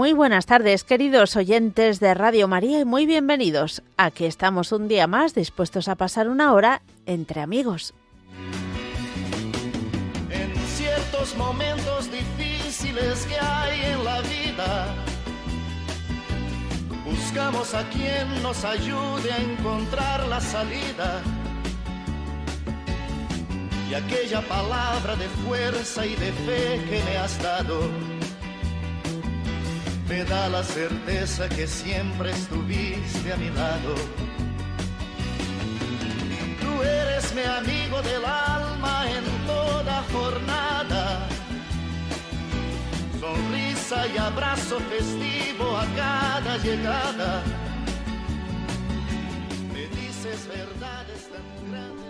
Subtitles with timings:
[0.00, 3.82] Muy buenas tardes, queridos oyentes de Radio María, y muy bienvenidos.
[3.98, 7.92] Aquí estamos un día más dispuestos a pasar una hora entre amigos.
[10.30, 14.94] En ciertos momentos difíciles que hay en la vida,
[17.04, 21.20] buscamos a quien nos ayude a encontrar la salida.
[23.90, 28.19] Y aquella palabra de fuerza y de fe que me has dado
[30.10, 33.94] me da la certeza que siempre estuviste a mi lado.
[36.60, 41.28] Tú eres mi amigo del alma en toda jornada.
[43.20, 47.42] Sonrisa y abrazo festivo a cada llegada.
[49.72, 52.09] Me dices verdades tan grandes.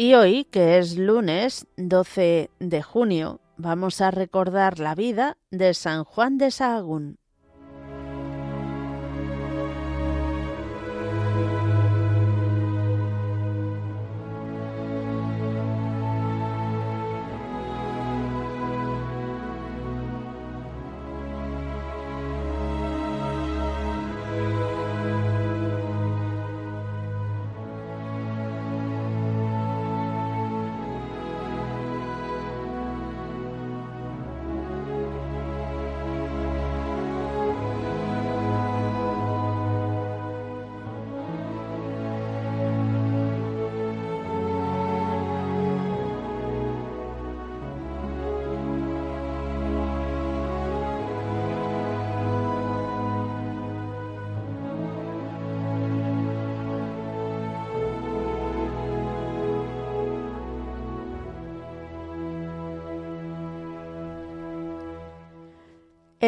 [0.00, 6.04] Y hoy, que es lunes 12 de junio, vamos a recordar la vida de San
[6.04, 7.17] Juan de Sahagún.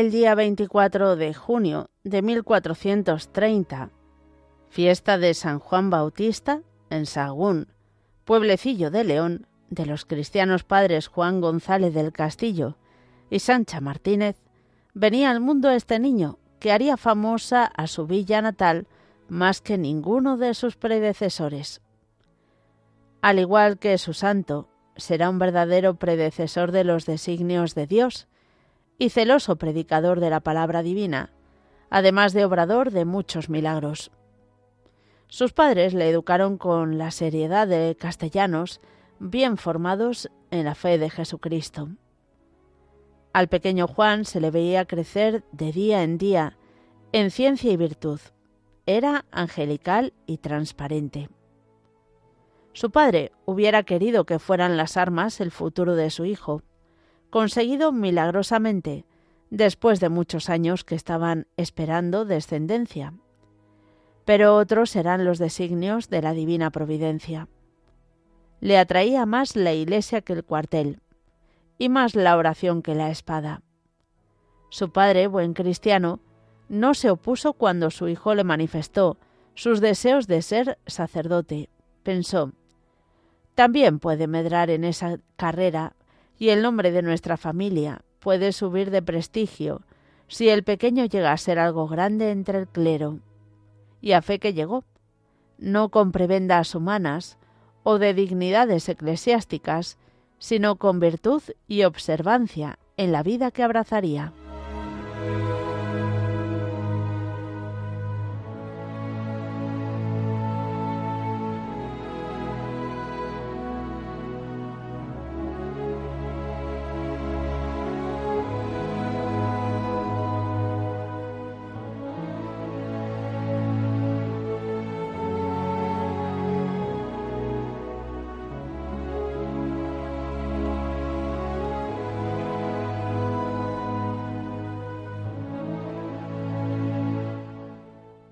[0.00, 3.91] El día 24 de junio de 1430,
[4.70, 7.69] fiesta de San Juan Bautista en Sagún,
[8.25, 12.79] pueblecillo de León, de los cristianos padres Juan González del Castillo
[13.29, 14.37] y Sancha Martínez,
[14.94, 18.87] venía al mundo este niño que haría famosa a su villa natal
[19.29, 21.82] más que ninguno de sus predecesores.
[23.20, 24.67] Al igual que su santo,
[24.97, 28.29] será un verdadero predecesor de los designios de Dios,
[29.00, 31.31] y celoso predicador de la palabra divina,
[31.88, 34.11] además de obrador de muchos milagros.
[35.26, 38.82] Sus padres le educaron con la seriedad de castellanos
[39.19, 41.88] bien formados en la fe de Jesucristo.
[43.32, 46.58] Al pequeño Juan se le veía crecer de día en día
[47.12, 48.20] en ciencia y virtud.
[48.85, 51.31] Era angelical y transparente.
[52.75, 56.62] Su padre hubiera querido que fueran las armas el futuro de su hijo,
[57.31, 59.05] conseguido milagrosamente,
[59.50, 63.15] después de muchos años que estaban esperando descendencia.
[64.25, 67.49] Pero otros eran los designios de la divina providencia.
[68.61, 71.00] Le atraía más la iglesia que el cuartel,
[71.79, 73.62] y más la oración que la espada.
[74.69, 76.21] Su padre, buen cristiano,
[76.69, 79.17] no se opuso cuando su hijo le manifestó
[79.55, 81.69] sus deseos de ser sacerdote.
[82.03, 82.53] Pensó,
[83.55, 85.94] también puede medrar en esa carrera
[86.41, 89.83] y el nombre de nuestra familia puede subir de prestigio
[90.27, 93.19] si el pequeño llega a ser algo grande entre el clero.
[94.01, 94.85] Y a fe que llegó,
[95.59, 97.37] no con prebendas humanas
[97.83, 99.99] o de dignidades eclesiásticas,
[100.38, 104.33] sino con virtud y observancia en la vida que abrazaría.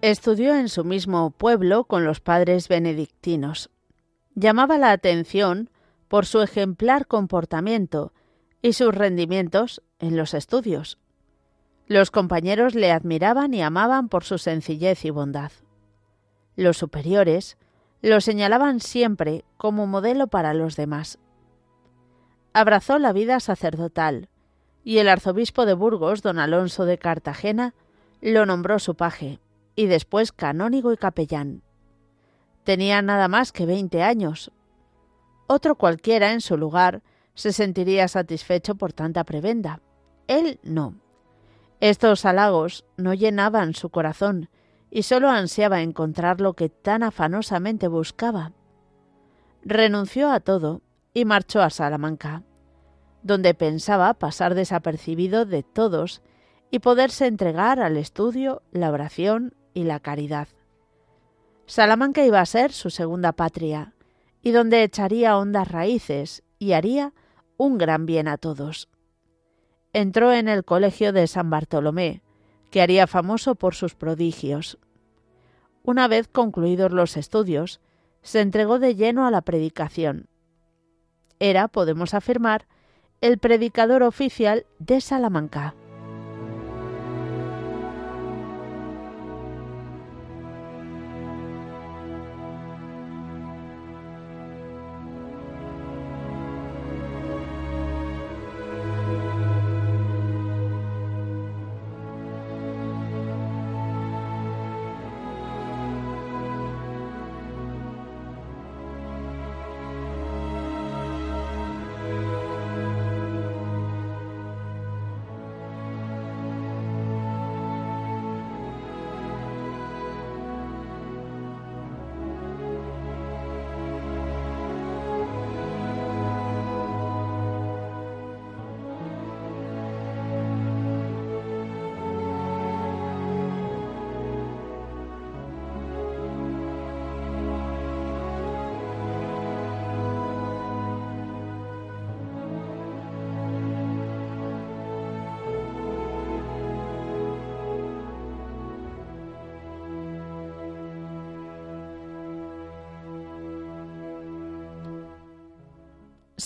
[0.09, 3.69] Estudió en su mismo pueblo con los padres benedictinos.
[4.35, 5.69] Llamaba la atención
[6.09, 8.15] por su ejemplar comportamiento
[8.63, 10.97] y sus rendimientos en los estudios.
[11.89, 15.53] Los compañeros le admiraban y amaban por su sencillez y bondad.
[16.57, 17.59] Los superiores
[18.01, 21.19] lo señalaban siempre como modelo para los demás.
[22.55, 24.31] Abrazó la vida sacerdotal,
[24.85, 27.75] y el arzobispo de Burgos, don Alonso de Cartagena,
[28.23, 29.39] lo nombró su paje
[29.79, 31.63] y después canónigo y capellán.
[32.65, 34.51] Tenía nada más que veinte años.
[35.47, 37.05] Otro cualquiera en su lugar
[37.35, 39.81] se sentiría satisfecho por tanta prebenda.
[40.27, 40.97] Él no.
[41.79, 44.51] Estos halagos no llenaban su corazón
[44.91, 48.51] y sólo ansiaba encontrar lo que tan afanosamente buscaba.
[49.63, 50.83] Renunció a todo
[51.15, 52.43] y marchó a Salamanca,
[53.23, 56.21] donde pensaba pasar desapercibido de todos
[56.73, 60.49] y poderse entregar al estudio, la oración y la caridad.
[61.67, 63.95] Salamanca iba a ser su segunda patria,
[64.43, 67.13] y donde echaría hondas raíces y haría
[67.57, 68.89] un gran bien a todos.
[69.93, 72.23] Entró en el colegio de San Bartolomé,
[72.71, 74.79] que haría famoso por sus prodigios.
[75.85, 77.81] Una vez concluidos los estudios,
[78.23, 80.27] se entregó de lleno a la predicación.
[81.39, 82.67] Era, podemos afirmar,
[83.21, 85.77] el predicador oficial de Salamanca.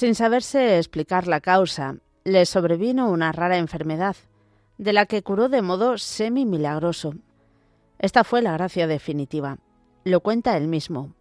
[0.03, 1.95] Sin saberse explicar la causa,
[2.25, 4.17] le sobrevino una rara enfermedad,
[4.77, 7.15] de la que curó de modo semi-milagroso.
[8.01, 9.59] Esta fue la gracia definitiva.
[10.03, 11.15] Lo cuenta él mismo.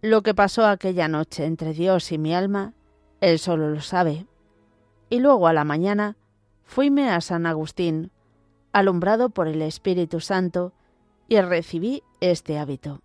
[0.00, 2.72] Lo que pasó aquella noche entre Dios y mi alma,
[3.20, 4.26] él solo lo sabe.
[5.10, 6.16] Y luego a la mañana
[6.62, 8.12] fuime a San Agustín,
[8.72, 10.72] alumbrado por el Espíritu Santo,
[11.28, 13.03] y recibí este hábito.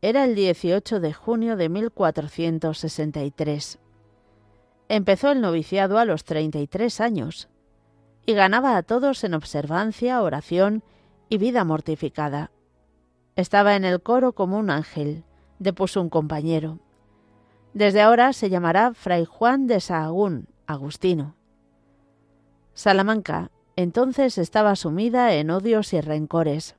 [0.00, 3.80] Era el 18 de junio de 1463.
[4.88, 7.48] Empezó el noviciado a los 33 años
[8.24, 10.84] y ganaba a todos en observancia, oración
[11.28, 12.52] y vida mortificada.
[13.34, 15.24] Estaba en el coro como un ángel,
[15.58, 16.78] depuso un compañero.
[17.74, 21.34] Desde ahora se llamará Fray Juan de Sahagún, Agustino.
[22.72, 26.76] Salamanca entonces estaba sumida en odios y rencores.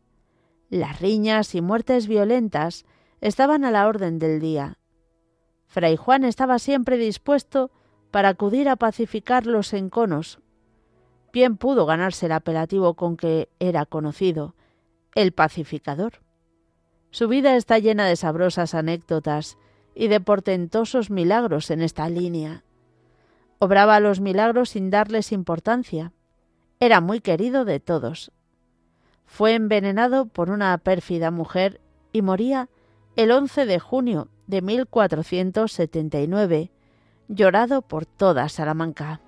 [0.70, 2.86] Las riñas y muertes violentas
[3.22, 4.78] estaban a la orden del día.
[5.68, 7.72] Fray Juan estaba siempre dispuesto
[8.12, 10.40] para acudir a pacificar los enconos.
[11.32, 14.56] Bien pudo ganarse el apelativo con que era conocido,
[15.14, 16.22] el pacificador.
[17.12, 19.58] Su vida está llena de sabrosas anécdotas
[19.94, 22.64] y de portentosos milagros en esta línea.
[23.60, 26.14] Obraba los milagros sin darles importancia.
[26.80, 28.32] Era muy querido de todos.
[29.26, 31.82] Fue envenenado por una pérfida mujer
[32.14, 32.70] y moría
[33.16, 36.72] el 11 de junio de 1479,
[37.28, 39.22] llorado por toda Salamanca.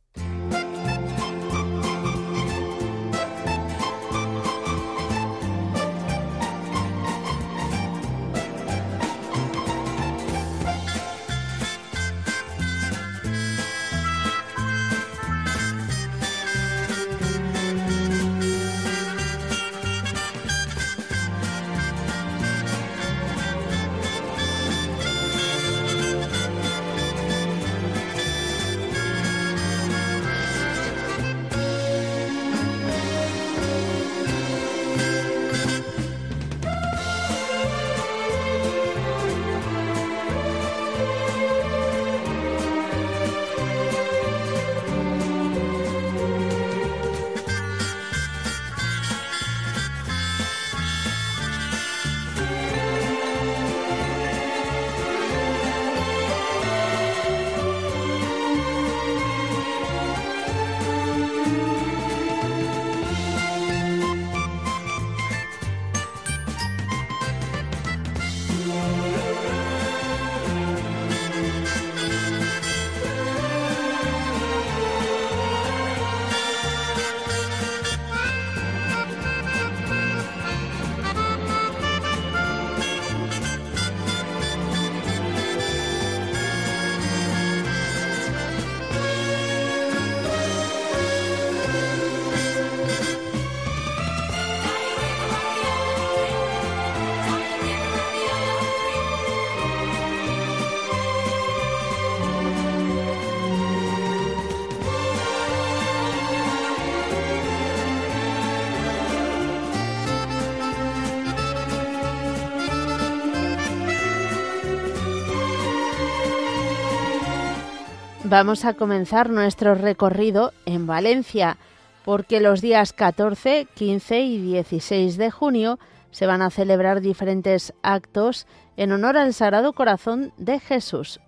[118.29, 121.57] Vamos a comenzar nuestro recorrido en Valencia,
[122.05, 125.79] porque los días 14, 15 y 16 de junio
[126.11, 128.45] se van a celebrar diferentes actos
[128.77, 131.19] en honor al Sagrado Corazón de Jesús.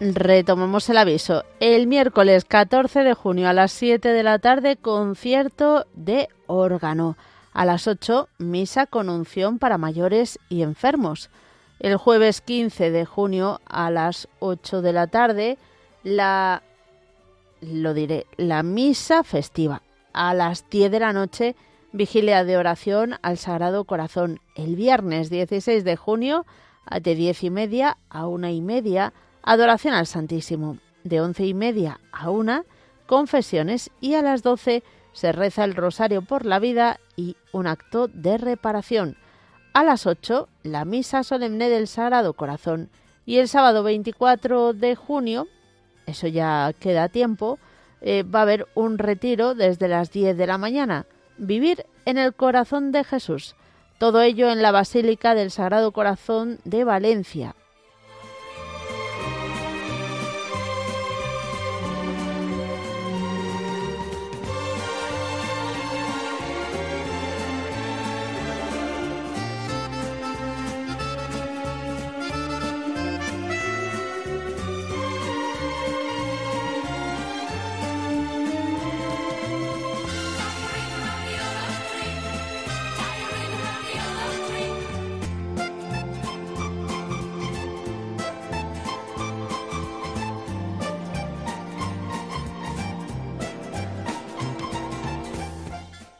[0.00, 1.44] Retomamos el aviso.
[1.60, 7.16] El miércoles 14 de junio a las 7 de la tarde, concierto de órgano.
[7.52, 11.30] A las 8, misa con unción para mayores y enfermos.
[11.78, 15.58] El jueves 15 de junio a las 8 de la tarde,
[16.02, 16.62] la
[17.60, 19.82] lo diré, la misa festiva.
[20.12, 21.56] A las 10 de la noche,
[21.92, 24.40] vigilia de oración al Sagrado Corazón.
[24.54, 26.46] El viernes 16 de junio,
[27.00, 29.12] de 10 y media a una y media,
[29.44, 30.78] adoración al Santísimo.
[31.04, 32.64] De once y media a una,
[33.06, 38.08] confesiones y a las 12 se reza el rosario por la vida y un acto
[38.08, 39.16] de reparación.
[39.74, 42.90] A las 8, la misa solemne del Sagrado Corazón.
[43.26, 45.46] Y el sábado 24 de junio,
[46.06, 47.58] eso ya queda tiempo,
[48.00, 51.06] eh, va a haber un retiro desde las 10 de la mañana.
[51.36, 53.56] Vivir en el corazón de Jesús.
[53.98, 57.54] Todo ello en la Basílica del Sagrado Corazón de Valencia,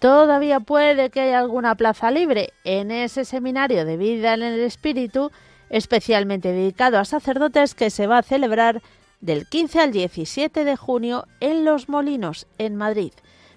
[0.04, 5.30] Todavía puede que haya alguna plaza libre en ese seminario de vida en el espíritu,
[5.70, 8.82] especialmente dedicado a sacerdotes que se va a celebrar
[9.22, 13.12] del 15 al 17 de junio en Los Molinos, en Madrid.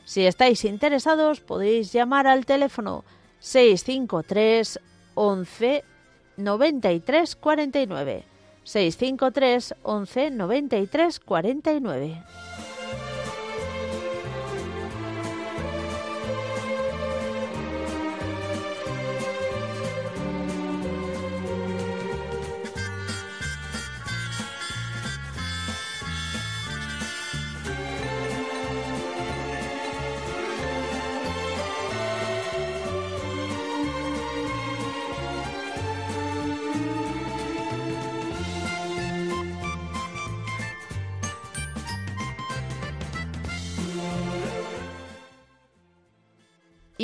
[0.06, 3.04] Si estáis interesados, podéis llamar al teléfono
[3.40, 4.80] 653
[5.16, 5.84] 11
[6.38, 8.24] 93 49.
[8.64, 12.24] 653 11 93 49.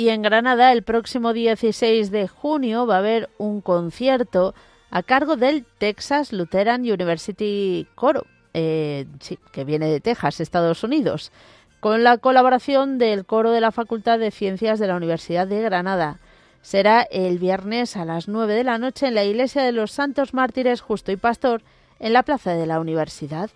[0.04, 4.54] Y en Granada el próximo 16 de junio va a haber un concierto
[4.90, 9.06] a cargo del Texas Lutheran University Coro, eh,
[9.50, 11.32] que viene de Texas, Estados Unidos,
[11.80, 16.18] con la colaboración del coro de la Facultad de Ciencias de la Universidad de Granada.
[16.60, 20.34] Será el viernes a las 9 de la noche en la Iglesia de los Santos
[20.34, 21.62] Mártires Justo y Pastor,
[21.98, 23.48] en la plaza de la Universidad.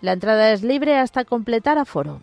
[0.00, 2.22] La entrada es libre hasta completar aforo.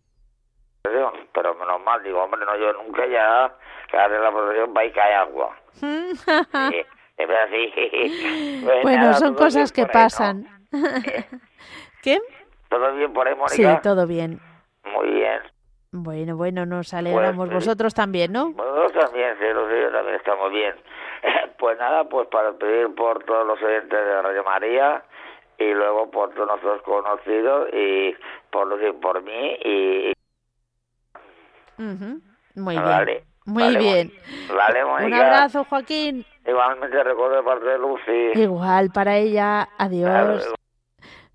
[1.33, 3.51] pero menos mal, digo, hombre, no, yo nunca ya,
[3.89, 5.55] que haré la procesión va y cae agua.
[5.73, 6.13] sí,
[7.17, 8.61] Es así.
[8.65, 10.47] Pues bueno, son cosas que pasan.
[12.03, 12.19] ¿Qué?
[12.69, 13.55] ¿Todo bien por ahí, Mónica?
[13.75, 14.39] Sí, todo bien.
[14.83, 15.41] Muy bien.
[15.91, 17.47] Bueno, bueno, nos alegramos.
[17.47, 18.49] Pues, Vosotros también, ¿no?
[18.49, 20.75] Nosotros también, sí, los también estamos bien.
[21.57, 25.03] Pues nada, pues para pedir por todos los oyentes de Radio María
[25.57, 28.15] y luego por todos nuestros conocidos y
[28.51, 30.14] por, por mí y...
[31.77, 33.23] Muy bien.
[33.45, 34.11] Muy bien.
[34.55, 36.25] Vale, Un abrazo, Joaquín.
[36.47, 38.39] Igualmente recuerdo de parte de Lucy.
[38.39, 39.69] Igual para ella.
[39.77, 40.53] Adiós.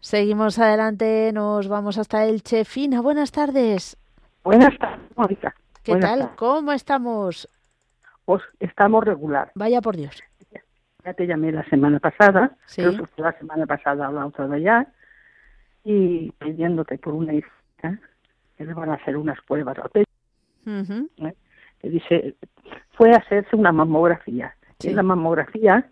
[0.00, 3.98] Seguimos adelante, nos vamos hasta el Fina, buenas tardes.
[4.42, 5.55] Buenas tardes, Mónica.
[5.83, 6.31] ¿Qué tal?
[6.37, 7.46] ¿Cómo estamos?
[8.24, 9.53] Pues estamos regular.
[9.55, 10.22] Vaya por Dios.
[11.05, 12.83] Ya te llamé la semana pasada, sí.
[12.83, 14.87] creo que la semana pasada o la otra de allá,
[15.85, 17.50] y pidiéndote por una hija
[18.57, 20.11] que le van a hacer unas pruebas al pecho.
[20.66, 21.35] ¿Eh?
[21.83, 22.35] dice,
[22.92, 24.55] fue a hacerse una mamografía.
[24.83, 25.90] Y en la mamografía,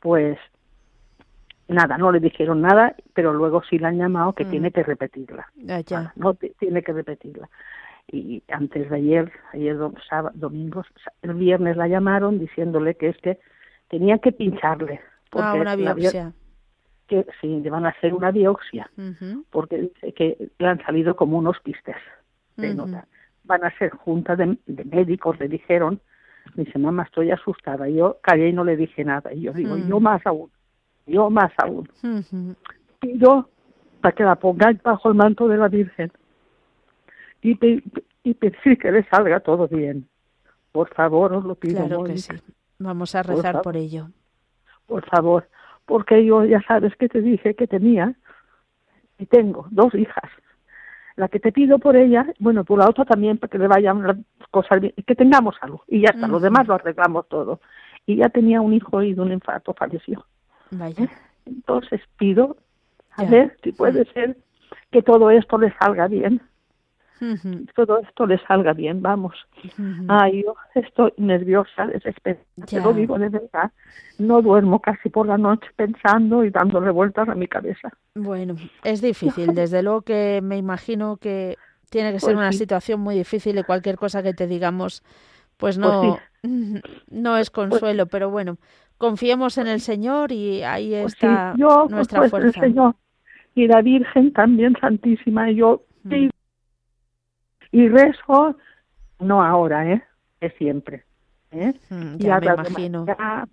[0.00, 0.38] pues
[1.68, 5.48] nada, no le dijeron nada, pero luego sí la han llamado que tiene que repetirla.
[5.56, 6.12] ya.
[6.16, 7.48] No tiene que repetirla.
[8.12, 9.76] Y antes de ayer, ayer
[10.08, 10.84] sábado, domingo,
[11.22, 13.38] el viernes la llamaron diciéndole que es que
[13.88, 15.00] tenía que pincharle.
[15.32, 16.32] Ah, una biopsia.
[17.06, 18.90] Que sí, le van a hacer una biopsia,
[19.50, 21.96] porque dice que le han salido como unos quistes
[22.56, 23.06] de nota.
[23.50, 26.00] Van a ser junta de, médicos, le dijeron.
[26.54, 27.88] dice, mamá, estoy asustada.
[27.88, 29.32] yo callé y no le dije nada.
[29.34, 30.50] Y yo digo, yo más aún
[31.10, 31.88] yo más aún.
[33.00, 33.48] Pido
[34.00, 36.10] para que la pongáis bajo el manto de la Virgen
[37.42, 37.58] y,
[38.22, 40.08] y pedir que le salga todo bien.
[40.72, 41.84] Por favor, os lo pido.
[41.86, 42.32] Claro que sí.
[42.78, 44.08] Vamos a rezar por, ello.
[44.86, 45.48] Por favor,
[45.84, 48.14] porque yo ya sabes que te dije que tenía
[49.18, 50.30] y tengo dos hijas.
[51.20, 54.02] La que te pido por ella, bueno, por la otra también, para que le vayan
[54.06, 54.16] las
[54.50, 55.84] cosas bien, que tengamos algo.
[55.86, 57.60] Y ya está, lo demás lo arreglamos todo.
[58.06, 60.24] Y ya tenía un hijo y de un infarto falleció.
[60.70, 61.10] Vaya.
[61.44, 62.56] Entonces pido,
[63.18, 64.38] a ver si puede ser
[64.90, 66.40] que todo esto le salga bien.
[67.74, 69.34] Todo esto le salga bien, vamos.
[70.08, 73.70] Ay, yo estoy nerviosa, desesperada, te lo digo de verdad.
[74.18, 77.90] No duermo casi por la noche pensando y dándole vueltas a mi cabeza.
[78.14, 81.56] Bueno, es difícil, desde luego que me imagino que
[81.90, 85.02] tiene que ser pues una situación muy difícil y cualquier cosa que te digamos,
[85.56, 86.18] pues, pues no,
[87.10, 88.56] no es pues consuelo, pero bueno,
[88.96, 92.60] confiemos en el Señor y ahí está yo, nuestra fuerza.
[92.60, 92.94] El Señor
[93.54, 95.50] y la Virgen también Santísima.
[95.50, 96.29] Yo mm.
[97.72, 98.56] Y rezo,
[99.20, 100.02] no ahora, ¿eh?
[100.40, 101.04] Es siempre.
[101.52, 101.72] ¿eh?
[101.90, 103.04] Mm, ya y me imagino.
[103.04, 103.48] María,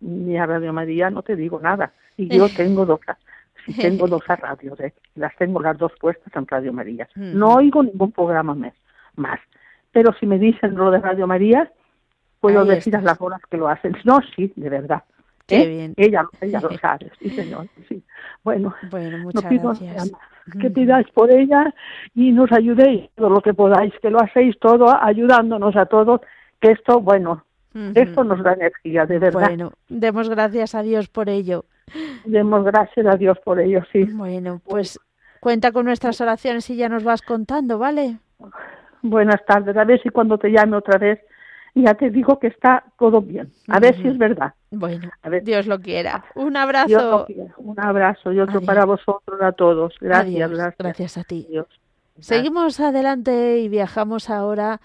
[0.00, 1.92] ni a Radio María no te digo nada.
[2.16, 3.00] Y yo tengo dos,
[3.80, 4.94] tengo dos radios, ¿eh?
[5.14, 7.08] Las tengo las dos puestas en Radio María.
[7.14, 7.38] Mm.
[7.38, 8.74] No oigo ningún programa más,
[9.16, 9.40] más.
[9.92, 11.70] Pero si me dicen lo de Radio María,
[12.40, 13.96] puedo decir a las horas que lo hacen.
[14.04, 15.02] No, sí, de verdad.
[15.50, 15.66] Qué ¿Eh?
[15.66, 15.94] bien.
[15.96, 17.66] Ella, ella lo sabe, sí, señor.
[17.88, 18.02] Sí.
[18.44, 20.12] Bueno, bueno muchas gracias.
[20.60, 21.74] Que pidáis por ella
[22.14, 26.20] y nos ayudéis todo lo que podáis, que lo hacéis todo ayudándonos a todos,
[26.60, 27.44] que esto, bueno,
[27.94, 29.48] esto nos da energía, de verdad.
[29.48, 31.66] Bueno, demos gracias a Dios por ello.
[32.24, 34.04] Demos gracias a Dios por ello, sí.
[34.04, 34.98] Bueno, pues
[35.40, 38.18] cuenta con nuestras oraciones y ya nos vas contando, ¿vale?
[39.02, 41.20] Buenas tardes, a ver si cuando te llame otra vez
[41.74, 43.52] ya te digo que está todo bien.
[43.68, 44.54] A ver si es verdad.
[44.70, 45.42] Bueno, a ver.
[45.44, 46.24] Dios lo quiera.
[46.34, 47.26] Un abrazo.
[47.58, 49.94] Un abrazo y otro para vosotros a todos.
[50.00, 51.18] Gracias, gracias.
[51.18, 51.46] a ti.
[52.18, 54.80] Seguimos adelante y viajamos ahora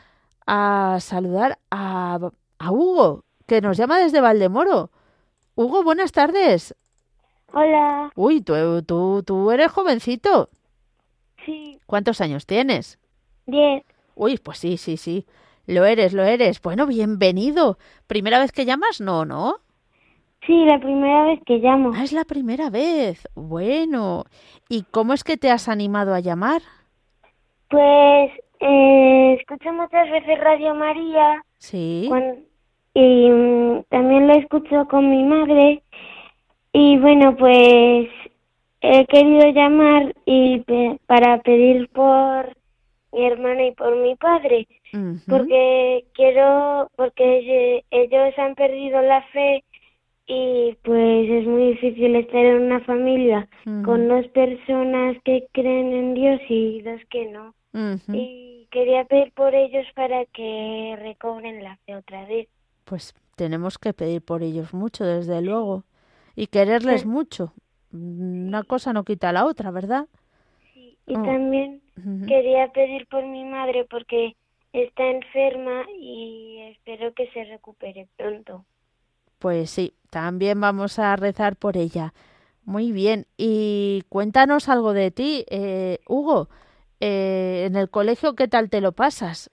[0.48, 2.20] a saludar a,
[2.60, 4.92] a Hugo, que nos llama desde Valdemoro.
[5.56, 6.76] Hugo, buenas tardes.
[7.52, 8.12] Hola.
[8.16, 10.50] Uy, tú, tú, tú eres jovencito.
[11.46, 11.80] Sí.
[11.86, 13.00] ¿Cuántos años tienes?
[13.46, 13.84] Diez.
[14.16, 15.26] Uy, pues sí, sí, sí.
[15.68, 16.62] Lo eres, lo eres.
[16.62, 17.78] Bueno, bienvenido.
[18.08, 19.02] ¿Primera vez que llamas?
[19.02, 19.56] No, ¿no?
[20.46, 21.92] Sí, la primera vez que llamo.
[21.96, 23.28] Ah, es la primera vez.
[23.34, 24.26] Bueno.
[24.70, 26.62] ¿Y cómo es que te has animado a llamar?
[27.70, 31.44] Pues eh, escucho muchas veces Radio María.
[31.58, 32.10] Sí.
[32.94, 35.82] y mm, también lo escucho con mi madre.
[36.74, 38.08] Y bueno, pues
[38.82, 40.64] he querido llamar y
[41.08, 42.56] para pedir por
[43.16, 44.68] mi hermana y por mi padre,
[45.28, 49.64] porque quiero, porque ellos han perdido la fe
[50.28, 53.48] y pues es muy difícil estar en una familia
[53.84, 57.54] con dos personas que creen en Dios y dos que no.
[58.14, 62.48] Y quería pedir por ellos para que recobren la fe otra vez.
[62.84, 65.84] Pues tenemos que pedir por ellos mucho, desde luego,
[66.36, 67.54] y quererles mucho.
[67.92, 70.08] Una cosa no quita la otra, ¿verdad?
[70.74, 71.24] Sí, y oh.
[71.24, 71.82] también
[72.28, 74.36] Quería pedir por mi madre porque
[74.74, 78.66] está enferma y espero que se recupere pronto.
[79.40, 82.14] Pues sí, también vamos a rezar por ella.
[82.66, 83.26] Muy bien.
[83.38, 86.50] Y cuéntanos algo de ti, eh, Hugo.
[87.00, 89.52] Eh, en el colegio, ¿qué tal te lo pasas?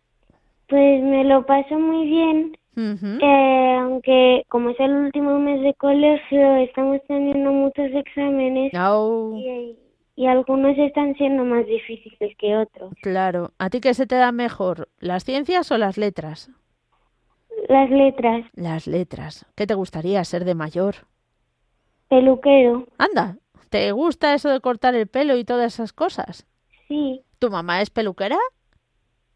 [0.68, 2.56] Pues me lo paso muy bien.
[2.76, 9.76] eh, aunque como es el último mes de colegio, estamos teniendo muchos exámenes y,
[10.14, 12.92] y, algunos están siendo más difíciles que otros.
[13.02, 13.52] Claro.
[13.58, 16.50] ¿A ti qué se te da mejor, las ciencias o las letras?
[17.68, 18.44] Las letras.
[18.54, 19.46] Las letras.
[19.54, 20.94] ¿Qué te gustaría ser de mayor?
[22.08, 22.86] Peluquero.
[22.98, 23.36] Anda,
[23.70, 26.46] ¿te gusta eso de cortar el pelo y todas esas cosas?
[26.88, 27.22] Sí.
[27.38, 28.36] ¿Tu mamá es peluquera?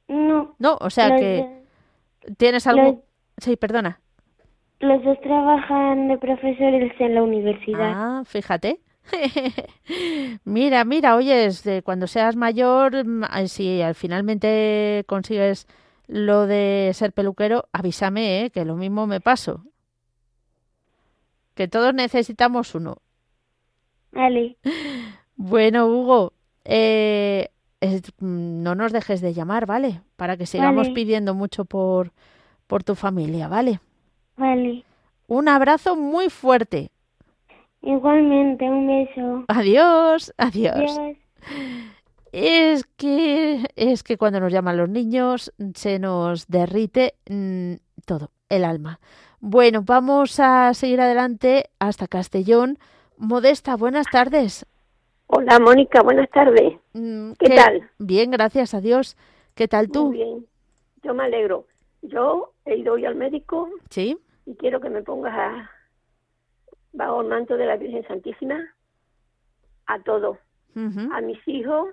[0.08, 0.54] No.
[0.58, 1.62] No, o sea que
[2.36, 3.02] tienes algo...
[3.38, 4.00] Sí, perdona.
[4.80, 7.92] Los dos trabajan de profesores en la universidad.
[7.94, 8.80] Ah, fíjate.
[10.44, 15.66] mira, mira, oyes, de cuando seas mayor, mm, si al finalmente consigues
[16.08, 18.50] lo de ser peluquero, avísame, ¿eh?
[18.50, 19.64] que lo mismo me paso.
[21.54, 22.98] Que todos necesitamos uno.
[24.12, 24.56] Vale.
[25.38, 26.32] Bueno, Hugo,
[26.64, 27.50] eh,
[28.20, 30.00] no nos dejes de llamar, ¿vale?
[30.16, 32.12] Para que sigamos pidiendo mucho por,
[32.66, 33.80] por tu familia, ¿vale?
[34.38, 34.82] Vale.
[35.26, 36.90] Un abrazo muy fuerte.
[37.86, 39.44] Igualmente, un beso.
[39.46, 40.98] Adiós, adiós.
[42.32, 48.64] Es que es que cuando nos llaman los niños se nos derrite mm, todo, el
[48.64, 48.98] alma.
[49.38, 52.78] Bueno, vamos a seguir adelante hasta Castellón.
[53.18, 54.66] Modesta, buenas tardes.
[55.28, 56.74] Hola, Mónica, buenas tardes.
[56.92, 57.88] Mm, ¿Qué, tal?
[57.98, 59.16] Bien, gracias a Dios.
[59.54, 60.06] ¿Qué tal tú?
[60.06, 60.46] Muy bien,
[61.04, 61.66] yo me alegro.
[62.02, 63.70] Yo he ido hoy al médico.
[63.90, 64.18] Sí.
[64.44, 65.70] Y quiero que me pongas a,
[66.96, 68.58] bajo el manto de la Virgen Santísima
[69.86, 70.38] a todo.
[71.10, 71.88] A mis hijos,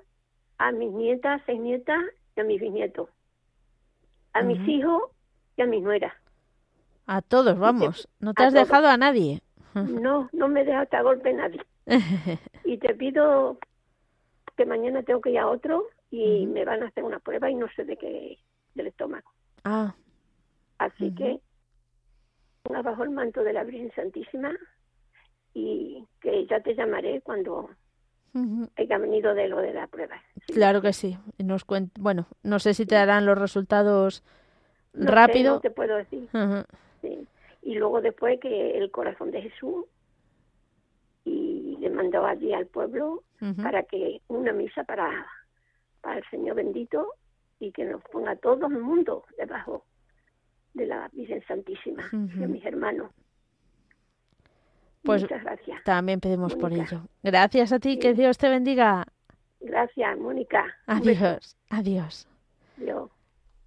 [0.57, 2.01] a mis nietas, seis nietas
[2.35, 3.09] y a mis bisnietos.
[4.33, 5.03] A mis hijos
[5.55, 6.13] y a mis nueras.
[7.05, 8.09] A todos, vamos.
[8.19, 9.41] no te has dejado a nadie.
[9.73, 11.59] No, no me deja hasta golpe nadie.
[12.63, 13.57] y te pido
[14.55, 17.55] que mañana tengo que ir a otro y me van a hacer una prueba y
[17.55, 18.37] no sé de qué,
[18.75, 19.31] del estómago.
[19.63, 19.95] Ah.
[20.77, 21.39] Así que
[22.83, 24.55] bajo el manto de la Virgen Santísima
[25.53, 27.69] y que ya te llamaré cuando
[28.77, 30.15] haya venido de lo de la prueba.
[30.47, 31.17] Claro que sí.
[31.37, 31.65] Nos
[31.99, 34.23] bueno, no sé si te darán los resultados
[34.93, 35.55] rápido.
[35.55, 36.27] no te puedo decir.
[37.61, 39.85] Y luego después que el corazón de Jesús
[41.25, 43.23] y le mandó allí al pueblo
[43.61, 45.27] para que una misa para,
[46.01, 47.13] para el Señor bendito
[47.59, 49.85] y que nos ponga todo el mundo debajo
[50.73, 53.11] de la Virgen Santísima, de mis hermanos.
[55.03, 55.83] Pues Muchas gracias.
[55.83, 57.01] También pedimos por ello.
[57.23, 59.05] Gracias a ti, que Dios te bendiga.
[59.59, 60.65] Gracias, Mónica.
[60.87, 62.27] Adiós, adiós.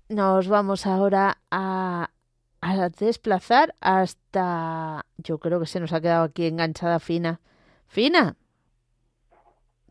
[0.09, 2.11] Nos vamos ahora a,
[2.61, 5.05] a desplazar hasta...
[5.18, 7.40] Yo creo que se nos ha quedado aquí enganchada Fina.
[7.87, 8.37] Fina.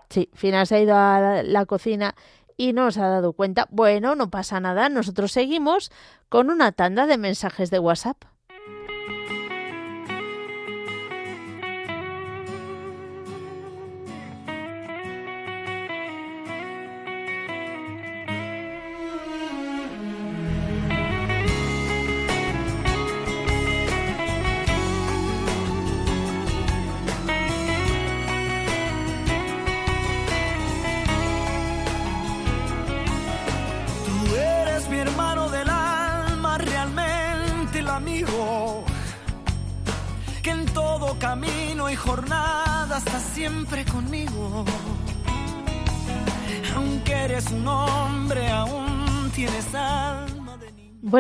[0.10, 2.16] Sí, Fina se ha ido a la, cocina
[2.58, 3.68] y no se ha dado cuenta.
[3.72, 4.90] Bueno, no pasa nada.
[4.90, 5.92] Nosotros seguimos
[6.30, 8.24] con una tanda de mensajes de WhatsApp.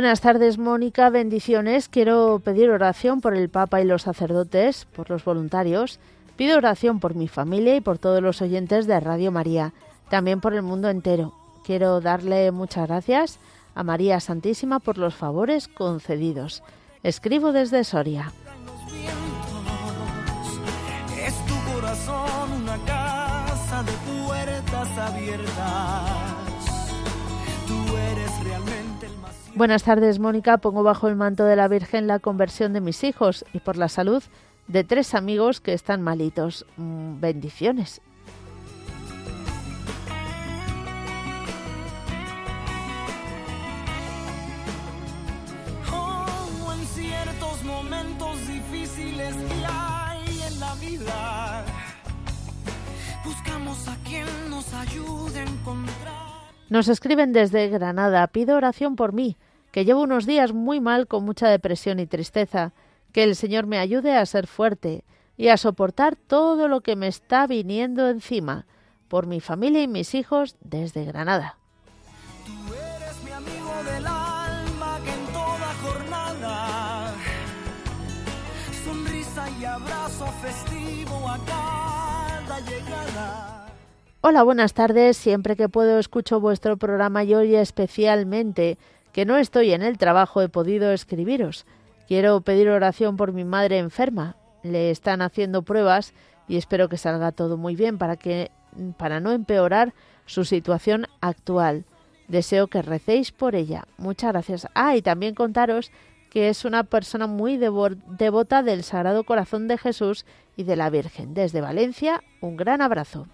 [0.05, 1.09] Buenas tardes, Mónica.
[1.09, 1.89] Bendiciones.
[1.89, 5.99] Quiero pedir oración por el Papa y los sacerdotes, por los voluntarios.
[6.37, 9.73] Pido oración por mi familia y por todos los oyentes de Radio María,
[10.07, 11.33] también por el mundo entero.
[11.63, 13.39] Quiero darle muchas gracias
[13.73, 16.61] a María Santísima por los favores concedidos.
[17.01, 18.31] Escribo desde Soria.
[22.05, 23.91] son una casa de
[24.21, 26.11] puertas abiertas.
[27.65, 28.84] Tú eres realmente.
[29.55, 30.57] Buenas tardes, Mónica.
[30.57, 33.87] Pongo bajo el manto de la Virgen la conversión de mis hijos y por la
[33.87, 34.21] salud
[34.67, 36.65] de tres amigos que están malitos.
[36.75, 38.01] Mm, bendiciones.
[45.89, 51.65] Oh, en ciertos momentos difíciles que hay en la vida
[53.23, 56.25] Buscamos a quien nos ayude a encontrar.
[56.69, 58.27] Nos escriben desde Granada.
[58.27, 59.37] Pido oración por mí,
[59.75, 62.71] que llevo unos días muy mal con mucha depresión y tristeza.
[63.11, 65.03] Que el Señor me ayude a ser fuerte
[65.35, 68.67] y a soportar todo lo que me está viniendo encima
[69.09, 71.57] por mi familia y mis hijos desde Granada.
[72.45, 77.13] Tú eres mi amigo del alma que en toda jornada
[78.85, 83.65] sonrisa y abrazo festivo a cada llegada.
[84.21, 85.17] Hola, buenas tardes.
[85.17, 88.77] Siempre que puedo escucho vuestro programa y hoy especialmente
[89.15, 91.65] que no estoy en el trabajo he podido escribiros.
[92.05, 94.35] Quiero pedir oración por mi madre enferma.
[94.61, 96.13] Le están haciendo pruebas
[96.49, 98.51] y espero que salga todo muy bien para que
[98.97, 99.93] para no empeorar
[100.25, 101.85] su situación actual.
[102.27, 103.85] Deseo que recéis por ella.
[103.97, 104.67] Muchas gracias.
[104.73, 105.93] Ah, y también contaros
[106.29, 110.25] que es una persona muy devota del Sagrado Corazón de Jesús
[110.57, 111.33] y de la Virgen.
[111.33, 113.27] Desde Valencia, un gran abrazo.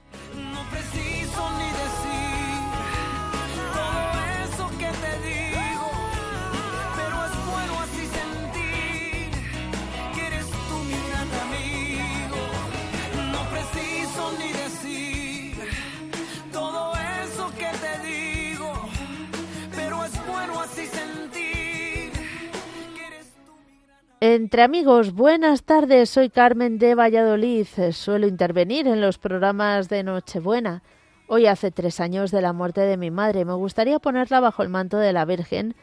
[24.24, 26.12] Entre amigos, buenas tardes.
[26.12, 27.66] Soy Carmen de Valladolid.
[27.92, 30.84] Suelo intervenir en los programas de Nochebuena.
[31.28, 33.46] Hoy hace tres años de la muerte de mi madre.
[33.46, 35.74] Me gustaría ponerla bajo el manto de la Virgen,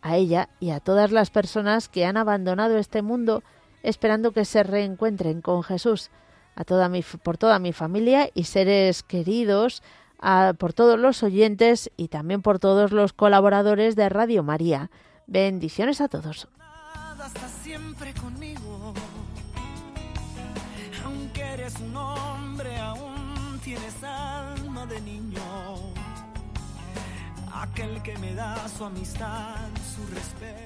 [0.00, 3.42] a ella y a todas las personas que han abandonado este mundo
[3.82, 6.10] esperando que se reencuentren con Jesús.
[6.54, 9.82] A toda mi, por toda mi familia y seres queridos,
[10.58, 14.88] por todos los oyentes y también por todos los colaboradores de Radio María.
[15.26, 16.48] Bendiciones a todos
[17.62, 18.94] siempre conmigo.
[21.04, 25.40] Aunque eres un hombre, aún tienes alma de niño.
[27.52, 29.56] Aquel que me da su amistad,
[29.94, 30.58] su respeto.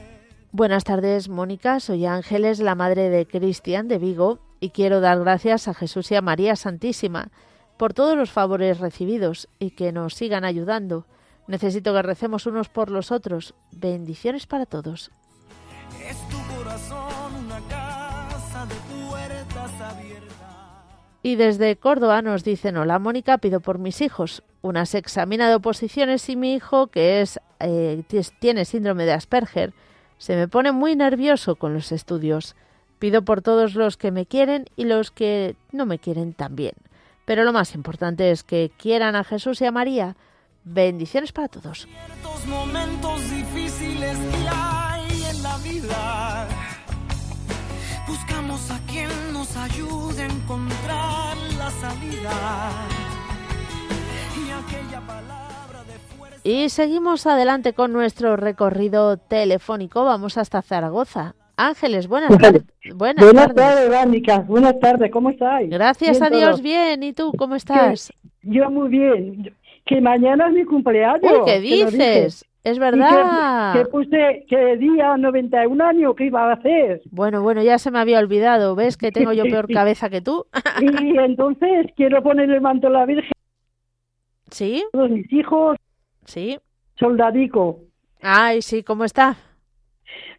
[0.53, 1.81] Buenas tardes, Mónica.
[1.81, 6.15] Soy Ángeles, la madre de Cristian de Vigo, y quiero dar gracias a Jesús y
[6.15, 7.31] a María Santísima
[7.79, 11.07] por todos los favores recibidos y que nos sigan ayudando.
[11.49, 13.55] Necesito que recemos unos por los otros.
[13.73, 15.11] Bendiciones para todos.
[21.25, 26.29] Y desde Córdoba nos dicen, hola Mónica, pido por mis hijos unas examina de oposiciones
[26.29, 28.03] y mi hijo, que es eh,
[28.39, 29.73] tiene síndrome de Asperger,
[30.19, 32.55] se me pone muy nervioso con los estudios.
[32.99, 36.75] Pido por todos los que me quieren y los que no me quieren también.
[37.25, 40.17] Pero lo más importante es que quieran a Jesús y a María.
[40.65, 41.89] Bendiciones para todos.
[42.47, 44.17] momentos difíciles
[48.53, 52.71] A quien nos ayude a encontrar la salida.
[54.37, 56.41] Y aquella palabra de fuerza.
[56.45, 60.05] Y seguimos adelante con nuestro recorrido telefónico.
[60.05, 61.35] Vamos hasta Zaragoza.
[61.57, 62.65] Ángeles, buenas tardes.
[62.95, 65.71] Buenas, buenas tardes, Buenas tardes, ¿cómo estáis?
[65.71, 67.03] Gracias a Dios, bien.
[67.03, 68.13] ¿Y tú, cómo estás?
[68.43, 69.57] Yo muy bien.
[69.87, 71.23] Que mañana es mi cumpleaños.
[71.23, 72.45] Uy, ¿qué dices?
[72.65, 73.73] Es verdad.
[73.75, 77.03] Que, puse que día 91 años que iba a hacer.
[77.11, 78.77] Bueno, bueno, ya se me había olvidado.
[78.77, 80.47] ¿Ves que tengo yo peor cabeza que tú?
[80.81, 83.33] y entonces quiero poner el manto a la Virgen.
[84.51, 84.85] ¿Sí?
[84.93, 85.77] Todos mis hijos.
[86.25, 86.59] Sí.
[86.97, 87.81] Soldadico.
[88.21, 89.37] Ay, sí, ¿cómo está?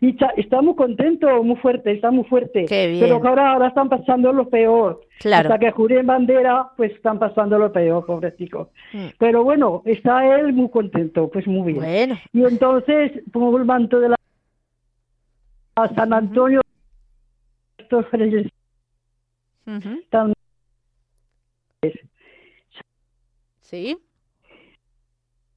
[0.03, 2.65] Y está, muy contento, muy fuerte, está muy fuerte.
[2.65, 2.99] Qué bien.
[2.99, 4.99] Pero ahora, ahora están pasando lo peor.
[5.19, 5.47] Claro.
[5.47, 8.71] Hasta que juré en bandera, pues están pasando lo peor, pobrecito.
[8.91, 9.07] Mm.
[9.17, 11.86] Pero bueno, está él muy contento, pues muy bien.
[11.86, 12.19] Bueno.
[12.34, 14.15] Y entonces pongo el manto de la
[15.76, 16.61] a San Antonio,
[17.78, 18.51] estos frailes
[23.61, 23.97] Sí.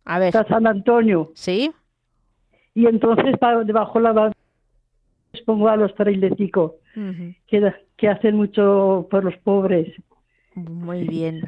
[0.05, 0.37] A ver.
[0.37, 1.33] A San Antonio.
[1.35, 1.73] Sí
[2.77, 4.31] y entonces debajo la
[5.33, 6.73] les pongo a los trailecicos
[7.47, 9.89] que, que hacen mucho por los pobres.
[10.55, 11.41] Muy bien,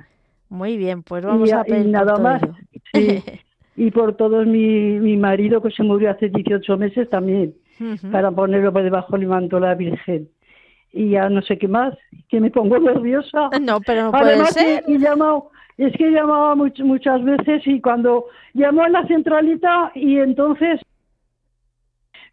[0.49, 2.43] muy bien, pues vamos a pedir nada más.
[3.77, 7.55] y por todos mi, mi marido que se murió hace 18 meses también,
[8.11, 10.31] para ponerlo por debajo del manto la Virgen.
[10.95, 11.95] Y ya no sé qué más,
[12.31, 13.51] que me pongo nerviosa.
[13.61, 14.85] No, pero no puede ser.
[14.89, 18.25] Y, llamado, es que llamaba muchas veces y cuando
[18.55, 20.81] llamó a la centralita y entonces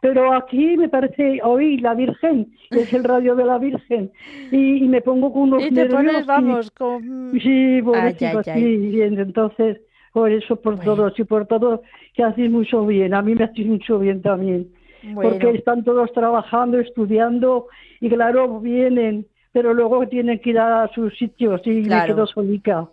[0.02, 4.12] pero aquí me parece oí la Virgen, es el radio de la Virgen,
[4.52, 7.32] y, me pongo con unos y te pones, vamos, con...
[7.42, 9.82] Sí, pobrecito, sí, bien, entonces,
[10.14, 11.82] por eso, por todos y por todo,
[12.14, 14.68] que hacéis mucho bien, a mí me hacéis mucho bien también,
[15.14, 17.68] porque están todos trabajando, estudiando,
[18.00, 22.88] y claro, vienen, pero luego tienen que ir a sus sitios, y me quedo solica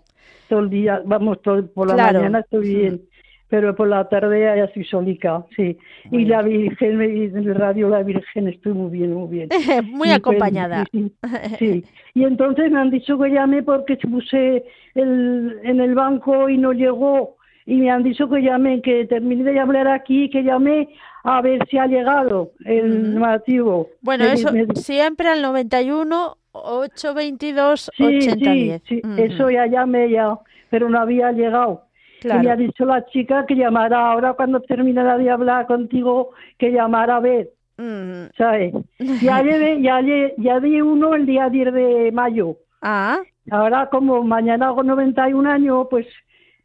[0.49, 3.12] todo el día, vamos, todo, por la mañana estoy bien
[3.53, 5.77] pero por la tarde hay así solica, sí.
[6.11, 9.51] Y la Virgen, en el radio La Virgen, estoy muy bien, muy bien.
[9.93, 10.87] muy acompañada.
[11.59, 11.85] Sí,
[12.15, 16.73] Y entonces me han dicho que llame porque puse el, en el banco y no
[16.73, 17.37] llegó.
[17.67, 20.89] Y me han dicho que llame, que termine de hablar aquí, que llame
[21.23, 23.91] a ver si ha llegado el normativo.
[24.01, 28.83] Bueno, eso siempre al 91 822 8010.
[28.89, 30.39] Sí, sí, eso ya llamé ya,
[30.71, 31.83] pero no había llegado.
[32.25, 36.71] Y le ha dicho la chica que llamara ahora cuando terminara de hablar contigo, que
[36.71, 37.51] llamara a ver.
[37.77, 38.31] Mm.
[38.37, 38.75] ¿Sabes?
[39.23, 40.01] Ya, ya,
[40.37, 42.57] ya di uno el día 10 de mayo.
[42.81, 43.21] Ah.
[43.51, 46.07] Ahora, como mañana hago 91 años, pues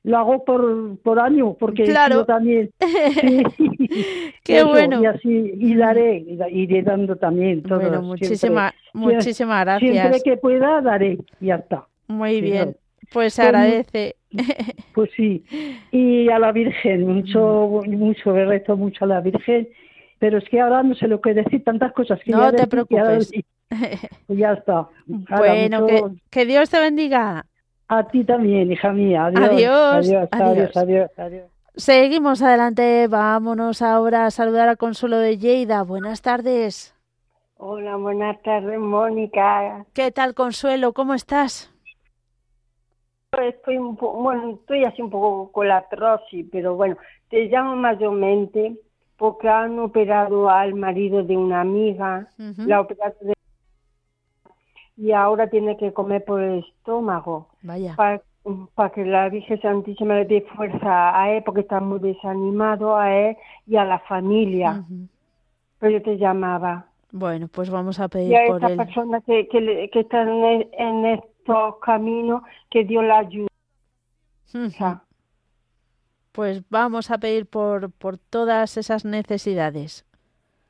[0.03, 2.15] lo hago por, por año, porque claro.
[2.15, 2.71] yo también.
[4.43, 5.01] Qué bueno.
[5.01, 7.63] Y así, y daré, iré dando también.
[7.63, 9.91] Todo, bueno, muchísimas muchísimas gracias.
[9.91, 11.87] Siempre que pueda, daré, y ya está.
[12.07, 12.77] Muy bien.
[13.11, 14.16] Pues agradece.
[14.93, 15.43] Pues sí.
[15.91, 19.69] Y a la Virgen, mucho, mucho, rezo mucho a la Virgen.
[20.19, 23.31] Pero es que ahora no sé lo que decir, tantas cosas que No te preocupes.
[24.27, 24.87] Pues ya está.
[25.05, 27.45] bueno, que, que Dios te bendiga.
[27.89, 29.25] A ti también, hija mía.
[29.25, 30.07] Adiós.
[30.07, 31.51] Adiós, adiós, adiós, adiós.
[31.75, 33.07] Seguimos adelante.
[33.07, 35.83] Vámonos ahora a saludar a Consuelo de Lleida.
[35.83, 36.95] Buenas tardes.
[37.57, 39.85] Hola, buenas tardes, Mónica.
[39.93, 40.93] ¿Qué tal, Consuelo?
[40.93, 41.73] ¿Cómo estás?
[43.31, 46.95] Estoy un bueno, estoy así un poco con la artrosis, pero bueno,
[47.29, 48.77] te llamo mayormente
[49.17, 53.33] porque han operado al marido de una amiga, la operación
[54.95, 57.49] y ahora tiene que comer por el estómago.
[57.61, 57.95] Vaya.
[57.95, 63.13] Para que la Virgen Santísima le dé fuerza a él, porque está muy desanimado a
[63.13, 64.85] él y a la familia.
[65.79, 66.85] Pero yo te llamaba.
[67.11, 70.69] Bueno, pues vamos a pedir y a por esta persona que, que, que están en,
[70.77, 73.47] en, estos caminos, que Dios la ayude.
[76.31, 80.05] Pues vamos a pedir por, por todas esas necesidades.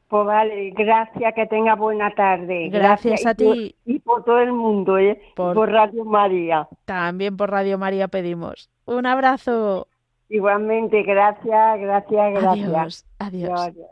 [0.08, 2.70] Pues vale, gracias, que tenga buena tarde.
[2.70, 3.76] Gracias, a ti.
[3.86, 5.20] y por todo el mundo, ¿eh?
[5.36, 6.68] Por, Radio María.
[6.86, 8.70] También por Radio María pedimos.
[8.86, 9.88] Un abrazo.
[10.30, 13.06] Igualmente, gracias, gracias, gracias.
[13.20, 13.88] Adiós, adiós.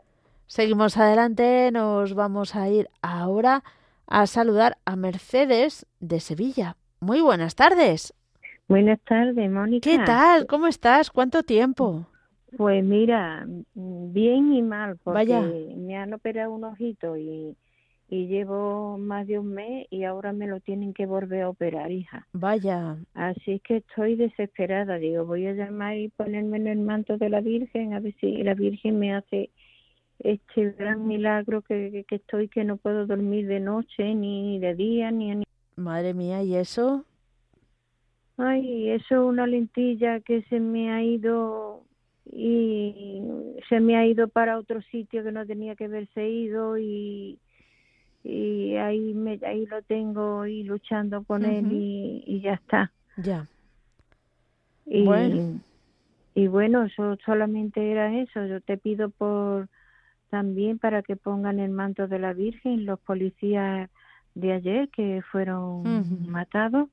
[0.46, 3.62] Seguimos adelante, nos vamos a ir ahora
[4.06, 6.76] a saludar a Mercedes de Sevilla.
[7.00, 8.14] Muy buenas tardes.
[8.68, 9.88] Buenas tardes, Mónica.
[9.88, 10.46] ¿Qué tal?
[10.46, 11.10] ¿Cómo estás?
[11.10, 12.06] ¿Cuánto tiempo?
[12.56, 17.56] Pues mira, bien y mal, porque me han operado un ojito y,
[18.08, 21.90] y llevo más de un mes y ahora me lo tienen que volver a operar,
[21.90, 22.26] hija.
[22.32, 22.96] Vaya.
[23.14, 24.96] Así que estoy desesperada.
[24.96, 28.42] Digo, voy a llamar y ponerme en el manto de la Virgen a ver si
[28.42, 29.50] la Virgen me hace
[30.18, 35.10] este gran milagro que, que estoy, que no puedo dormir de noche, ni de día,
[35.10, 35.42] ni...
[35.76, 37.04] Madre mía, ¿y eso?
[38.38, 41.86] Ay, eso es una lentilla que se me ha ido
[42.32, 43.22] y
[43.68, 47.38] se me ha ido para otro sitio que no tenía que haberse ido y,
[48.24, 53.46] y ahí me ahí lo tengo y luchando con él y, y, ya está ya
[54.84, 55.60] y bueno.
[56.34, 59.68] y bueno eso solamente era eso yo te pido por
[60.30, 63.90] también para que pongan el manto de la Virgen los policías
[64.34, 66.88] de ayer que fueron matados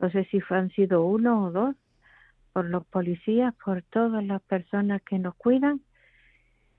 [0.00, 1.76] no sé si han sido uno o dos
[2.52, 5.80] por los policías, por todas las personas que nos cuidan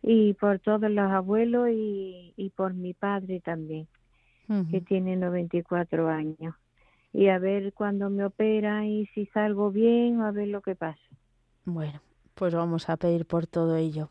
[0.02, 3.88] y por todos los abuelos y, y por mi padre también,
[4.72, 6.56] que tiene 94 años.
[7.14, 11.02] Y a ver cuándo me opera y si salgo bien, a ver lo que pasa.
[11.66, 12.02] Bueno,
[12.34, 14.10] pues vamos a pedir por todo ello.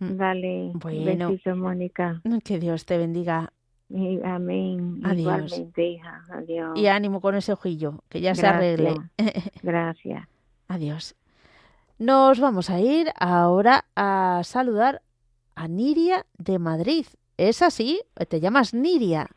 [0.00, 2.20] Vale, bueno, besito, Mónica.
[2.44, 3.52] Que Dios te bendiga.
[4.24, 5.00] amén.
[5.04, 5.62] Adiós.
[5.76, 6.24] hija.
[6.32, 6.78] Adiós.
[6.78, 8.94] Y ánimo con ese ojillo, que ya se arregle.
[9.62, 10.26] Gracias.
[10.68, 11.14] Adiós.
[11.98, 15.02] Nos vamos a ir ahora a saludar
[15.54, 17.06] a Niria de Madrid.
[17.36, 18.00] ¿Es así?
[18.28, 19.28] ¿Te llamas Niria?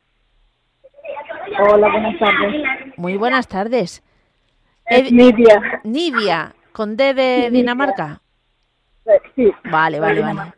[1.59, 2.63] Hola, buenas tardes.
[2.97, 4.03] Muy buenas tardes.
[5.11, 5.81] Nidia.
[5.83, 8.21] Nidia, con D de Dinamarca.
[9.35, 9.51] Sí.
[9.65, 10.53] Vale, vale, vale.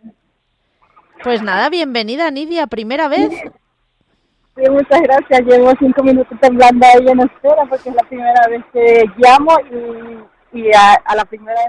[1.23, 3.29] Pues nada, bienvenida Nidia, primera vez.
[4.55, 5.41] Sí, muchas gracias.
[5.41, 10.39] Llevo cinco minutos temblando ahí en espera porque es la primera vez que llamo y
[10.51, 11.59] y a, la primera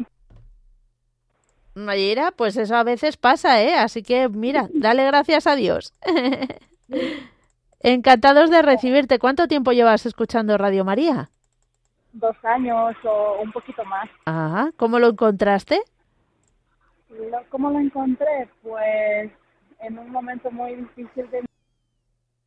[1.75, 3.75] Mayra, pues eso a veces pasa, ¿eh?
[3.75, 5.95] Así que mira, dale gracias a Dios.
[7.81, 9.19] Encantados de recibirte.
[9.19, 11.31] ¿Cuánto tiempo llevas escuchando Radio María?
[12.13, 14.09] Dos años o un poquito más.
[14.27, 15.81] Ah, ¿cómo lo encontraste?
[17.49, 18.49] ¿Cómo lo encontré?
[18.63, 19.31] Pues
[19.81, 21.45] en un momento muy difícil de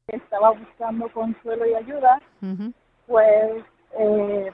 [0.07, 2.21] estaba buscando consuelo y ayuda,
[3.07, 3.63] pues
[3.97, 4.51] eh,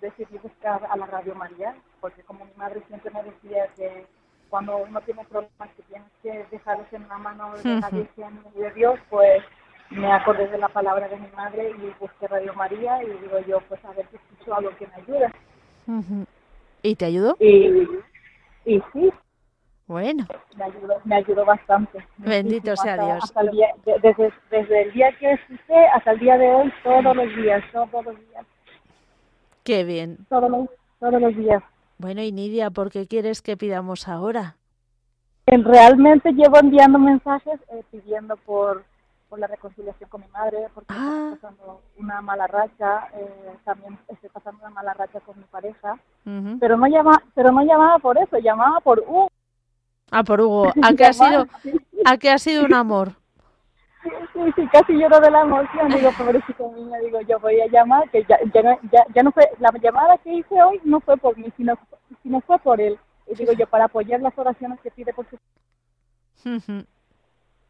[0.00, 4.06] decidí buscar a la Radio María porque como mi madre siempre me decía que
[4.50, 8.60] cuando uno tiene problemas que tienes que dejarlos en la mano de la Virgen y
[8.60, 9.42] de Dios, pues
[9.90, 13.60] me acordé de la palabra de mi madre y busqué Radio María y digo yo,
[13.68, 16.26] pues a ver si escucho algo que me ayude.
[16.82, 17.36] ¿Y te ayudó?
[17.40, 17.88] Y,
[18.64, 19.12] y sí.
[19.88, 20.26] Bueno.
[20.56, 22.06] Me ayudó, me ayudó bastante.
[22.18, 23.24] Bendito sea Dios.
[23.24, 23.68] Hasta el día,
[24.02, 28.04] desde, desde el día que escuché hasta el día de hoy, todos los días, todos
[28.04, 28.46] los días.
[29.64, 30.18] Qué bien.
[30.28, 30.68] Todos los,
[31.00, 31.62] todos los días.
[31.96, 34.56] Bueno, y Nidia, ¿por qué quieres que pidamos ahora?
[35.46, 38.84] Realmente llevo enviando mensajes eh, pidiendo por,
[39.30, 41.30] por la reconciliación con mi madre, porque estoy ah.
[41.40, 45.98] pasando una mala racha, eh, también estoy pasando una mala racha con mi pareja,
[46.60, 49.30] pero no llama, pero no llamaba por eso, llamaba por Hugo.
[50.10, 50.72] Ah, por Hugo.
[50.82, 51.46] ¿A qué ha sido,
[52.04, 53.12] a qué ha sido un amor?
[54.32, 55.88] Sí, sí, casi lloro de la emoción.
[55.90, 59.50] Digo, pobrecito niño, digo, yo voy a llamar, que ya, ya, ya, ya no fue,
[59.58, 61.74] la llamada que hice hoy no fue por mí, sino,
[62.22, 62.98] sino fue por él.
[63.26, 65.36] Y digo yo, para apoyar las oraciones que pide por su...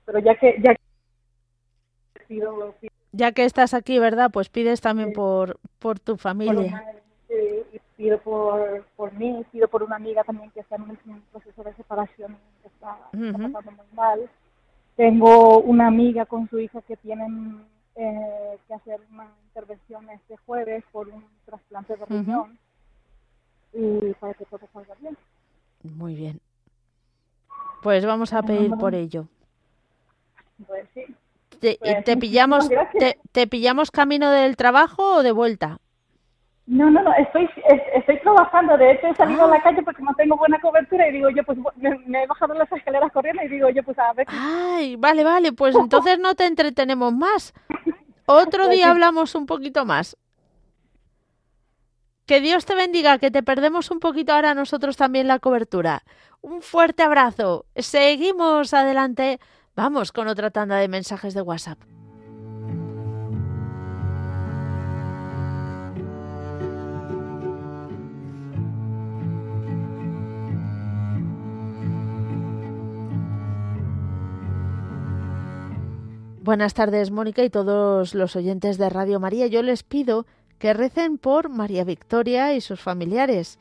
[0.05, 0.75] Pero ya que, ya
[3.13, 4.31] Ya que estás aquí, ¿verdad?
[4.31, 6.85] Pues pides también por, por tu familia.
[7.27, 11.63] sí, pido por, por mí, pido por una amiga también que está en un proceso
[11.63, 14.31] de separación, que está, está pasando muy mal
[14.99, 20.83] tengo una amiga con su hija que tienen eh, que hacer una intervención este jueves
[20.91, 22.59] por un trasplante de riñón
[23.73, 25.17] y para que todo salga bien.
[25.85, 26.41] Muy bien.
[27.81, 29.29] Pues vamos a pedir por ello.
[30.67, 31.05] Pues sí.
[31.61, 32.69] ¿Te, pues te pillamos,
[32.99, 35.79] te, ¿Te pillamos camino del trabajo o de vuelta?
[36.69, 37.49] No, no, no, estoy,
[37.95, 38.77] estoy trabajando.
[38.77, 39.63] De hecho, he salido a la ah.
[39.63, 41.57] calle porque no tengo buena cobertura y digo yo, pues
[42.07, 44.27] me, he bajado las escaleras corriendo y digo yo, pues a ver.
[44.29, 47.55] Ay, vale, vale, pues entonces no te entretenemos más.
[48.27, 50.19] Otro pues día hablamos un poquito más.
[52.27, 56.03] Que Dios te bendiga, que te perdemos un poquito ahora nosotros también la cobertura.
[56.43, 57.65] Un fuerte abrazo.
[57.77, 59.41] Seguimos adelante.
[59.75, 61.79] Vamos con otra tanda de mensajes de WhatsApp.
[76.49, 79.49] Buenas tardes, Mónica y todos los oyentes de Radio María.
[79.49, 80.25] Yo les pido
[80.59, 83.59] que recen por María Victoria y sus familiares.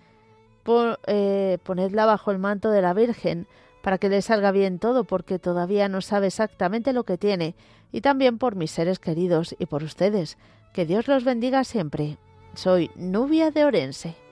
[1.06, 3.46] Eh, ponedla bajo el manto de la Virgen
[3.82, 7.56] para que le salga bien todo, porque todavía no sabe exactamente lo que tiene.
[7.92, 10.38] Y también por mis seres queridos y por ustedes.
[10.72, 12.18] Que Dios los bendiga siempre.
[12.54, 14.27] Soy Nubia de Orense.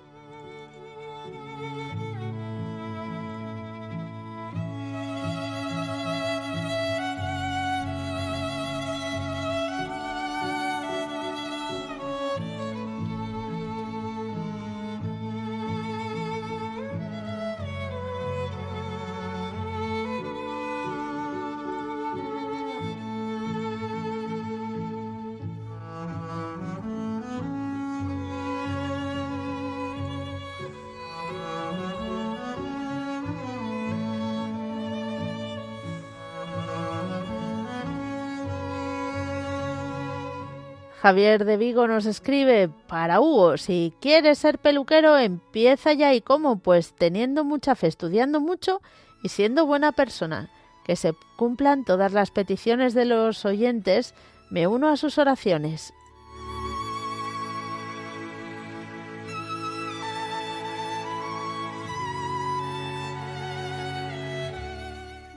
[41.06, 46.58] Javier de Vigo nos escribe para Hugo, si quieres ser peluquero, empieza ya y cómo,
[46.58, 48.82] pues teniendo mucha fe, estudiando mucho
[49.22, 50.50] y siendo buena persona.
[50.84, 54.16] Que se cumplan todas las peticiones de los oyentes,
[54.50, 55.94] me uno a sus oraciones.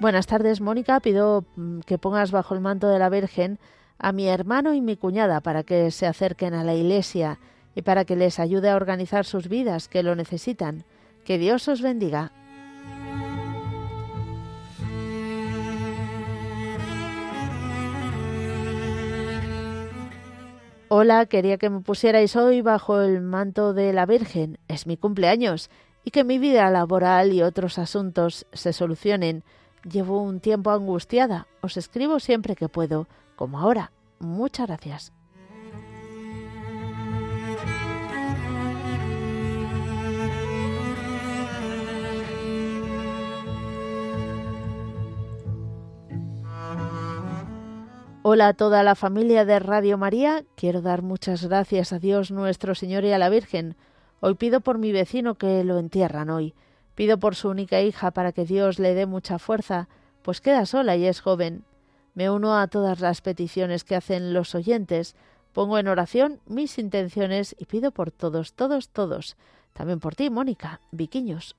[0.01, 1.01] Buenas tardes, Mónica.
[1.01, 3.59] Pido mm, que pongas bajo el manto de la Virgen
[3.99, 7.39] a mi hermano y mi cuñada para que se acerquen a la iglesia
[7.75, 10.85] y para que les ayude a organizar sus vidas que lo necesitan.
[11.25, 12.33] Que Dios os bendiga.
[20.91, 24.59] Hola, quería que me pusierais hoy bajo el manto de la Virgen.
[24.69, 25.69] Es mi cumpleaños
[26.03, 29.45] y que mi vida laboral y otros asuntos se solucionen.
[29.85, 31.47] Llevo un tiempo angustiada.
[31.61, 33.07] Os escribo siempre que puedo
[33.39, 33.93] como ahora.
[34.19, 35.13] Muchas gracias.
[48.23, 50.45] Hola a toda la familia de Radio María.
[50.57, 53.77] Quiero dar muchas gracias a Dios nuestro Señor y a la Virgen.
[54.21, 56.55] Hoy pido por mi vecino que lo entierran hoy.
[56.97, 59.89] Pido por su única hija para que Dios le dé mucha fuerza,
[60.23, 61.65] pues queda sola y es joven.
[62.19, 65.15] Me uno a todas las peticiones que hacen los oyentes,
[65.53, 69.37] pongo en oración mis intenciones y pido por todos, todos, todos.
[69.73, 71.55] También por ti, Mónica, Viquiños.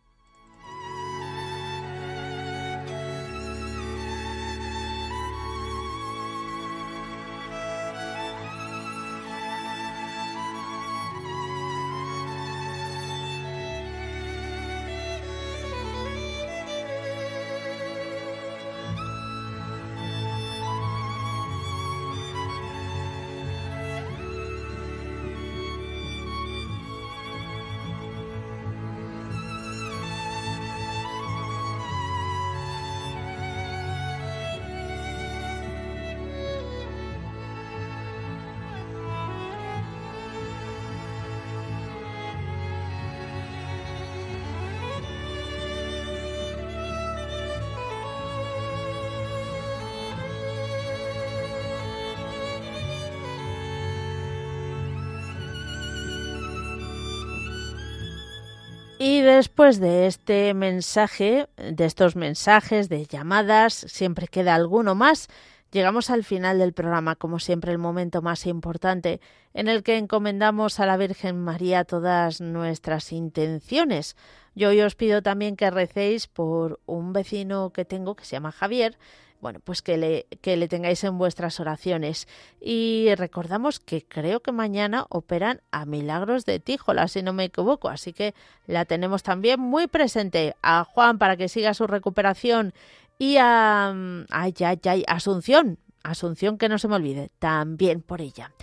[59.01, 65.29] Y después de este mensaje, de estos mensajes, de llamadas, siempre queda alguno más.
[65.71, 69.21] Llegamos al final del programa, como siempre, el momento más importante
[69.53, 74.17] en el que encomendamos a la Virgen María todas nuestras intenciones.
[74.53, 78.51] Yo hoy os pido también que recéis por un vecino que tengo que se llama
[78.51, 78.97] Javier,
[79.41, 82.27] bueno, pues que le, que le tengáis en vuestras oraciones.
[82.59, 87.89] Y recordamos que creo que mañana operan a Milagros de Tíjola, si no me equivoco,
[87.89, 88.33] así que
[88.67, 90.55] la tenemos también muy presente.
[90.61, 92.73] A Juan para que siga su recuperación
[93.17, 93.93] y a,
[94.29, 98.53] ay, ay, ay, Asunción, Asunción que no se me olvide, también por ella.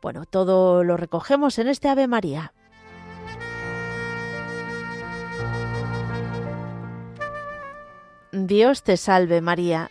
[0.00, 2.52] Bueno, todo lo recogemos en este Ave María.
[8.32, 9.90] Dios te salve María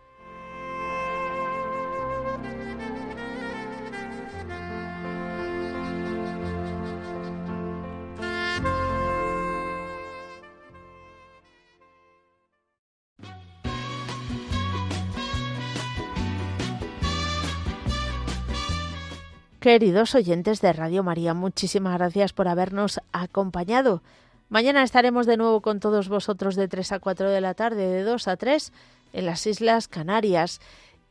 [19.61, 24.01] Queridos oyentes de Radio María, muchísimas gracias por habernos acompañado.
[24.49, 28.01] Mañana estaremos de nuevo con todos vosotros de 3 a 4 de la tarde, de
[28.01, 28.73] 2 a 3
[29.13, 30.61] en las Islas Canarias.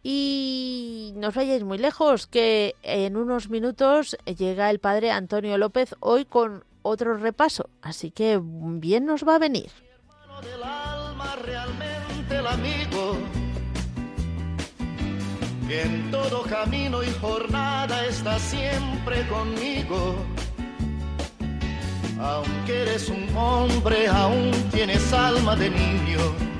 [0.03, 6.25] Y no vayáis muy lejos, que en unos minutos llega el padre Antonio López hoy
[6.25, 7.71] con otro repaso.
[7.83, 9.71] Así que bien nos va a venir.
[15.71, 20.16] En todo camino y jornada está siempre conmigo.
[22.18, 26.51] Aunque eres un hombre, aún tienes alma de niño